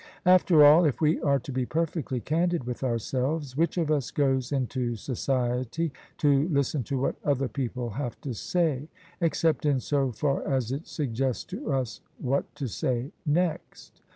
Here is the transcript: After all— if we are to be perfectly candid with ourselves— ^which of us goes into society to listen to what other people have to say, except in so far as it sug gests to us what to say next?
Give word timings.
After 0.25 0.65
all— 0.65 0.83
if 0.85 0.99
we 0.99 1.21
are 1.21 1.37
to 1.37 1.51
be 1.51 1.63
perfectly 1.63 2.19
candid 2.19 2.63
with 2.63 2.83
ourselves— 2.83 3.53
^which 3.53 3.79
of 3.79 3.91
us 3.91 4.09
goes 4.09 4.51
into 4.51 4.95
society 4.95 5.91
to 6.17 6.47
listen 6.49 6.81
to 6.85 6.97
what 6.97 7.17
other 7.23 7.47
people 7.47 7.91
have 7.91 8.19
to 8.21 8.33
say, 8.33 8.87
except 9.19 9.63
in 9.63 9.79
so 9.79 10.11
far 10.11 10.41
as 10.47 10.71
it 10.71 10.87
sug 10.87 11.13
gests 11.13 11.43
to 11.49 11.71
us 11.71 12.01
what 12.17 12.45
to 12.55 12.67
say 12.67 13.11
next? 13.27 14.01